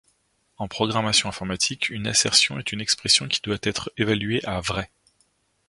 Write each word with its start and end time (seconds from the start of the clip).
En 0.57 0.67
programmation 0.67 1.29
informatique, 1.29 1.89
une 1.89 2.07
assertion 2.07 2.57
est 2.57 2.71
une 2.71 2.81
expression 2.81 3.27
qui 3.27 3.39
doit 3.43 3.59
être 3.61 3.93
évaluée 3.97 4.43
à 4.45 4.59
vrai. 4.59 4.89